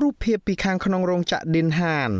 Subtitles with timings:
[0.00, 2.10] រូបភាពពីខាងក្នុងរោងចក្រឌិនហាន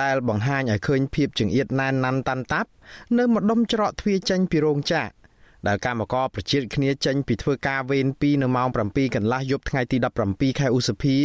[0.00, 2.70] ដែលបង្ហាញឲ្យឃើញភាពចង្អៀតណែនណាន់តាន់តាប់
[3.18, 5.12] នៅម្ដុំច្រកទ្វារចេញពីរោងចក្រ
[5.66, 9.96] ដែលកម្មករប្រជាគ្នាចេញពីធ្វើការវេន2នៅម៉ោង7កន្លះយប់ថ្ងៃទី
[10.28, 11.16] 17ខែឧសភា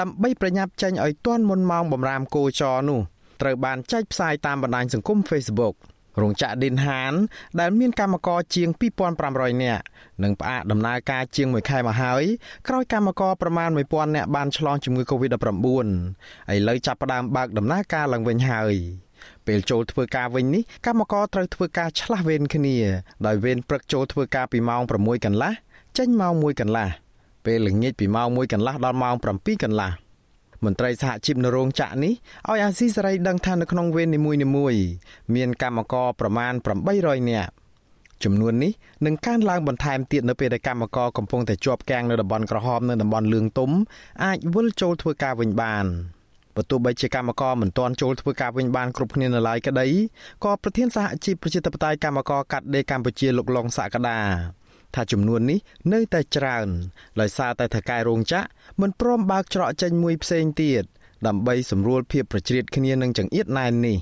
[0.00, 3.00] ដើម្បីប្រញាប់ចេញឲ្យទាន់មុនម៉ោងបំរាមគោចរនោះ
[3.42, 5.74] ត្រូវបានចែកផ្សាយតាមបណ្ដាញសង្គម Facebook
[6.20, 7.12] រោងចក្រឌិនហាន
[7.60, 8.68] ដែលមានកម្មករជាង
[9.16, 9.82] 2500នាក់
[10.22, 12.22] និងផ្អាកដំណើរការជាង1ខែមកហើយ
[12.68, 15.68] ក្រោយកម្មករប្រមាណ1000នាក់បានឆ្លងជំងឺ Covid-19
[16.54, 18.74] ឥឡូវចាប់ផ្ដើមបើកដំណើរការឡើងវិញហើយ
[19.46, 22.76] ពេលចូលធ្វើការវិញនេះកម្មករត្រូវធ្វើការឆ្លាស់វេនគ្នា
[23.26, 25.52] ដោយវេនព្រឹកចូលធ្វើការពីម៉ោង6កន្លះ
[25.98, 26.88] ចេញម៉ោង1កន្លះ
[27.46, 29.90] ពេលល្ងាចពីម៉ោង1កន្លះដល់ម៉ោង7កន្លះ
[30.64, 32.12] មន្ត្រីសហជីពនៅរោងចក្រនេះ
[32.48, 34.84] ឲ្យអាស៊ីសេរីដឹងថានៅក្នុងវេននីមួយៗ
[35.34, 36.52] មានកម្មករប្រមាណ
[36.92, 37.52] 800នាក់
[38.24, 38.72] ចំនួននេះ
[39.06, 43.70] នឹងកើនឡើងបន្ថែមទៀតនៅពេលដែលកម្មករកំពុងតែជាប់គាំងនៅតំបន់ក្រហមនៅតំបន់លឿងទុំ
[44.24, 45.86] អាចវិលចូលធ្វើការវិញបាន
[46.56, 49.86] បើទោះបីជាកម្មករមិនទាន់ចូលធ្វើការវិញបានគ្រប់គ្នានៅឡើយក្តី
[50.44, 54.18] ក៏ប្រធានសហជីពប្រជាធិបតេយ្យកម្មករកាត់ដេរកម្ពុជាលោកឡុងសក្តា
[54.94, 55.58] ថាចំនួននេះ
[55.92, 56.68] នៅតែច្រើន
[57.20, 58.46] ដោយសារតែថកែរោងចក្រ
[58.80, 60.84] មិនព្រមបើកច្រកចេញមួយផ្សេងទៀត
[61.26, 63.98] ដើម្បីសម្រួលភាពប្រជ្រៀតគ្នានឹងចង្អៀតណែននេះ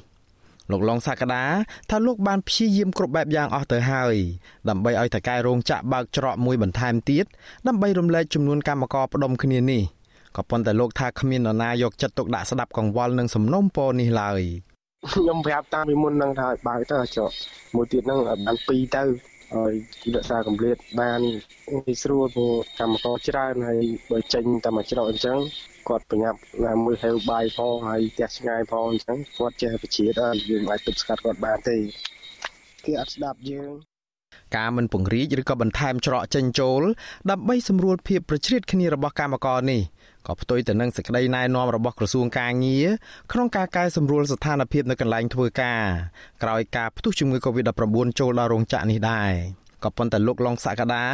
[0.70, 1.44] លោកឡុងសក្តា
[1.90, 4.16] ថាលោកបានព្យាយាមគ្រប់បែបយ៉ាងអស់ទៅហើយ
[4.68, 7.24] ដើម្បីឲ្យថកែរោងចក្របើកច្រកមួយបន្ថែមទៀត
[7.68, 9.82] ដើម្បីរំលែកចំនួនកម្មករផ្ដុំគ្នានេះ
[10.36, 14.42] ក៏ប៉ុន្តែលោកថាគ្មាននរណាយកចិត្តទុកដាក់ស្ដាប់កង្វល់នឹងសំណុំពរនេះឡើយ
[15.14, 17.30] ខ្ញុំប្រាប់តាមពីមុននឹងថាឲ្យបើកទៅចុះ
[17.74, 19.02] មួយទៀតហ្នឹងបាន2ទៅ
[19.54, 19.74] ឲ្យ
[20.14, 21.20] រក្សាកម្រិតបាន
[21.74, 25.38] ងាយស្រួលព្រោះកម្មករច្រើនហើយបើចេញតែមួយច្រកអញ្ចឹង
[25.88, 31.76] គាត់ប្រញាប់ណាមួយហៅបាយផងហើយផ្ទះឆ្ងាយផងអញ្ចឹងគាត់ចេះបជាដែរយើងអាចទប់ស្កាត់គាត់បានទេ
[32.84, 33.72] គេអត់ស្ដាប់យើង
[34.56, 36.82] ការមិនពង្រីកឬក៏បន្ថែមច្រកចេញចូល
[37.30, 39.82] ដើម្បីសម្រួលភាពប្រជ្រៀតគ្នារបស់កម្មករនេះ
[40.26, 42.86] ក៏ផ្ទុយទៅនឹងសេចក្តីណែនាំរបស់ក្រសួងការងារ
[43.32, 45.82] ក្នុងការកែសម្រួលស្ថានភាពនៅកន្លែងធ្វើការ
[46.42, 49.32] ក្រោយការផ្ទុះជំងឺ Covid-19 ចូលដល់រោងចក្រនេះដែរ
[49.84, 51.04] ក៏ប៉ុន្តែលោកឡុងសក្តា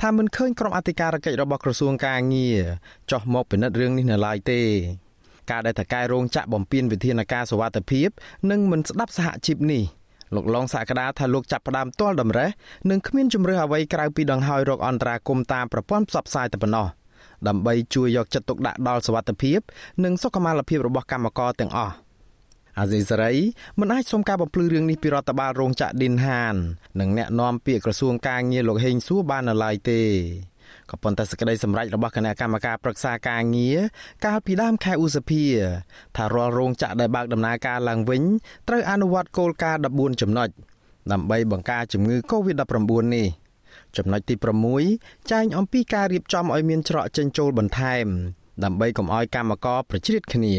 [0.00, 2.58] ថាមិនឃើញក្រុមអធិការកិច្ចរបស់ក្រសួងការងារ
[3.10, 4.60] ចោះមកពិនិត្យរឿងនេះនៅឡើយទេ
[5.50, 8.08] ការដែលតកែរោងចក្របំពេញវិធានការសុវត្ថិភាព
[8.50, 9.84] និងមិនស្ដាប់សហជីពនេះ
[10.34, 12.48] លោកឡុងសក្តាថាលោកចាប់ផ្ដើមទាល់តម្រេះ
[12.90, 16.88] និងគ្មានជំរឿសអ្វីក្រៅពីដង្ហើយរោគអន្តរាគមតាមប្រព័ន្ធផ្សព្វផ្សាយតែប៉ុណ្ណោះ។
[17.48, 19.60] ដើម្បីជួយយកចិត្តទុកដាក់ដល់សុវត្ថិភាព
[20.04, 21.94] និងសុខុមាលភាពរបស់កម្មករទាំងអស់
[22.78, 23.34] អាស៊ីសេរី
[23.80, 26.54] មិនអាចសុំការបំភ្លឺរឿងនេះពីរដ្ឋបាលរោងចក្រឌិនហាន
[27.00, 30.00] និងអ្នកនាំពាក្យក្រសួងការងារលោកហេងសួរបាននៅឡើយទេ
[30.90, 33.78] ក៏ប៉ុន្តែសេចក្តីសម្រេចរបស់គណៈកម្មការប្រឹក្សាការងារ
[34.24, 35.44] កាលពីដើមខែឧសភា
[36.16, 38.22] ថារាល់រោងចក្រដែលបើកដំណើរការឡើងវិញ
[38.68, 40.48] ត្រូវអនុវត្តគោលការណ៍14ចំណុច
[41.12, 43.28] ដើម្បីបង្ការជំងឺ Covid-19 នេះ។
[43.96, 44.34] ចំណុចទី
[44.82, 48.06] 6ចែងអំពីការរៀបចំឲ្យមានច្រកចេញចូលបន្ថែម
[48.64, 50.56] ដើម្បីកុំឲ្យកម្មករប្រជ្រៀតគ្នា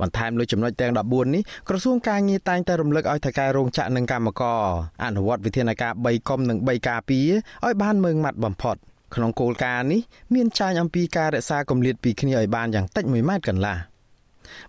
[0.00, 4.62] បន្ថែមលើចំណុចទាំង14នេះក្រសួងការងារតែងតែរំលឹកឲ្យថៅកែរោងចក្រនិងកម្មករ
[5.04, 7.28] អនុវត្តវិធានការ3កុំនិង3ការពារ
[7.64, 8.76] ឲ្យបានម៉ឺងម៉ាត់បំផុត
[9.14, 10.00] ក្នុងគោលការណ៍នេះ
[10.34, 13.76] មានចែងអំពីការរក្សាគម្លាតពីគ្នាឲ្យបានយ៉ាងតិច1ម៉ែត្រកន្លះ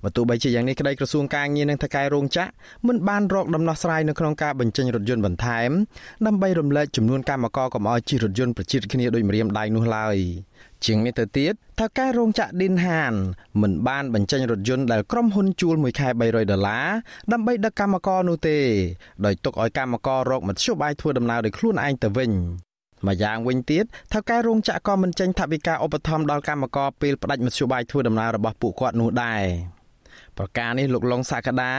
[0.04, 2.50] បើទោះបីជាយ៉ាងនេះក្តីក្រសួងការងារនិងថកែរោងចក្រ
[2.88, 5.70] មិនបានរកដំណោះស្រាយនៅក្នុងការបញ្ចេញរថយន្តបន្ថែម
[6.28, 10.18] ដើម្បីរំលែកចំនួនកម្មករកុំឲ្យជិះរថយន្តប្រជិតគ្នាដោយម្រាមដៃនោះឡើយ
[10.86, 13.14] ជាងនេះទៅទៀតថៅកែរោងចក្រឌិនហាន
[13.62, 16.88] មិនបានបញ្ចេញរថយន្តដែលក្រុមហ៊ុនជួលមួយខែ300ដុល្លារ
[17.32, 18.58] ដើម្បីដឹកកម្មករនោះទេ
[19.26, 22.32] ដោយទុកឲ្យកម្មកររកមធ្យោបាយធ្វើដំណើរដោយខ្លួនឯងទៅវិញ
[23.06, 29.44] ម្យ៉ាងវិញទៀតថៅកែរោងចក្រក៏មិនចេញថវិកាឧបត្ថម្ភដល់កម្មករពេលផ្ដាច់មធ្យោបាយធ្វើដំណើររបស់ពួកគាត់នោះដែរ
[30.38, 31.74] ប្រការនេះលោកឡុងសាកដា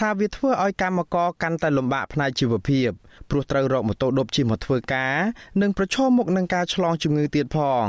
[0.00, 2.88] ថាវាធ្វើឲ្យកម្មករកាន់តែលំបាកផ្នែកជីវភាព
[3.30, 5.14] ព្រោះត្រូវរកម៉ូតូឌុបជិះមកធ្វើការ
[5.62, 7.84] និងប្រឈមមុខនឹងការឆ្លងជំងឺទៀតផង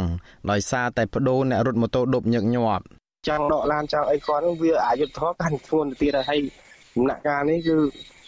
[0.52, 2.84] ដោយសារតែបដូរអ្នករត់ម៉ូតូឌុបញឹកញាប់
[3.28, 6.40] ចង់ដកឡានចង់អីគាត់វាអយុធធម៌កាន់ធ្ងន់ទៅទៀតហើយ
[6.96, 7.78] ដំណាក់កាលនេះគឺ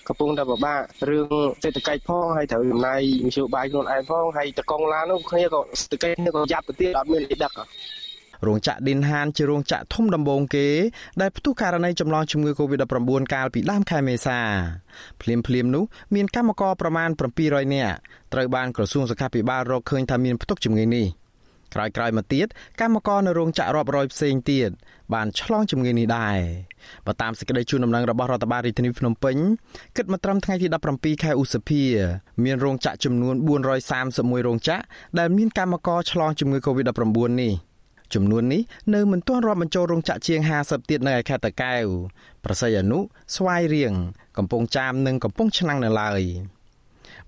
[0.08, 1.28] កំពុងតែពិបាករឿង
[1.64, 7.52] សេដ្ឋកិច្ចផងហើយត្រូវចំណាយមធ្យោបាយខ្លួនឯងផងហើយតកងឡាននោះគ្នាក៏សេដ្ឋកិច្ចគ្នាក៏យ៉ាប់ទៅទៀតអត់មានលិដឹក
[8.48, 10.68] រោងចក្រឌិនហានជារោងចក្រធំដំបូងគេ
[11.22, 14.40] ដែលផ្ទុះករណីចម្លងជំងឺ Covid-19 កាលពីដើមខែមេសា
[15.22, 15.84] ភ្លាមភ្លាមនោះ
[16.16, 17.10] មានកម្មករប្រមាណ
[17.42, 17.96] 700នាក់
[18.34, 21.06] ត្រូវបានក្រសួងសុខាភិបាលរកឃើញថាមានផ្ទុកជំងឺនេះ
[21.76, 22.48] ក្រោយៗមកទៀត
[22.82, 24.70] កម្មករនៅរោងចក្ររាប់រយផ្សេងទៀត
[25.14, 26.40] បានឆ្លងជំងឺនេះដែរ
[27.06, 29.38] បើតាមសេចក្តីជូនដំណឹងរបស់រដ្ឋបាលរាជធានីភ្នំពេញ
[29.98, 31.84] គិតមកត្រឹមថ្ងៃទី17ខែឧសភា
[32.44, 33.36] មានរោងចក្រចំនួន
[33.92, 34.82] 431រោងចក្រ
[35.20, 37.54] ដែលមានកម្មករឆ្លងជំងឺ Covid-19 នេះ
[38.14, 38.62] ចំនួននេះ
[38.96, 41.86] នៅមិនទាន់រាប់បញ្ចូលរោងចក្រជាង50ទៀតនៅឯខេត្តតាកែវ
[42.46, 43.00] ប្រស័យអនុ
[43.36, 43.94] ស្វាយរៀង
[44.38, 46.22] កំពង់ចាមនិងកំពង់ឆ្នាំងនៅឡើយ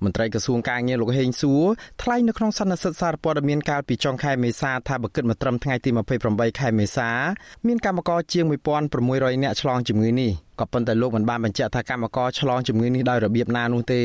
[0.03, 1.63] មន្ត្រីក្រសួងការងារលោកហេងសួរ
[2.01, 5.89] ថ្លែងនៅក្នុងសន្និសីទសារព័ត៌មានកាលពីចុងខែមេសាថាបើគិតមកត្រឹមថ្ងៃទី
[6.25, 7.09] 28ខែមេសា
[7.67, 8.45] មានកម្មករជាង
[8.93, 14.03] 1600នាក់ឆ្លងជំងឺនេះក៏ប៉ុន្តែលោកមិនបានបញ្ជាក់ថាកម្មករឆ្លងជំងឺនេះដោយរបៀបណានោះទេ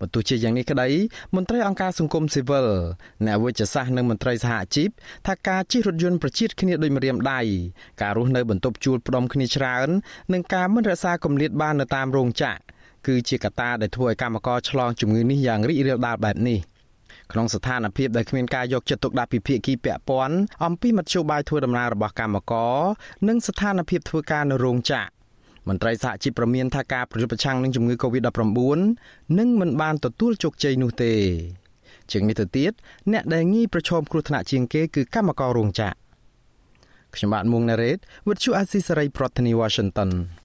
[0.00, 0.88] បើទោះជាយ៉ាងនេះក្តី
[1.36, 2.66] មន្ត្រីអង្គការសង្គមស៊ីវិល
[3.26, 4.88] អ្នកវិទ្យាសាស្ត្រនិងមន្ត្រីសហជីព
[5.26, 7.40] ថាការជិះរថយន្តប្រជាតិគ្នាដោយម្រាមដៃ
[8.02, 9.88] ការរស់នៅបន្ទប់ជួលផ្ដុំគ្នាច្រើន
[10.32, 12.75] និងការមិនរក្សាគម្លាតបាននៅតាមរោងចក្រ
[13.06, 16.58] គឺជាកត្តាដែលធ្វើឲ្យកម្មករឆ្លងជំងឺនេះយ៉ាងរីករាលដាលបែបនេះ
[17.32, 22.76] ក្នុងស្ថានភាពដែលគ្មានការយកចិត្តទុកដាក់ពីភាគីពាក់ព័ន្ធអំពីមធ្យោបាយធ្វើដំណើររបស់កម្មករ
[23.28, 25.08] និងស្ថានភាពធ្វើការនៅរោងចក្រ
[25.68, 28.60] មន្ត្រីសហជីពប្រមានថាការប្រយុទ្ធប្រឆាំងនឹងជំងឺ Covid-19
[29.38, 31.14] នឹងមិនបានទទួលជោគជ័យនោះទេ
[32.12, 32.72] ជាងនេះទៅទៀត
[33.12, 35.96] អ្នកដែលងាយប្រឈមគ្រោះថ្នាក់ជាងគេគឺកម្មកររោងចក្រ
[37.14, 40.10] ខ្ញុំបាទមុងណារ៉េត With you Azizi Saray ប្រធានាទី Washington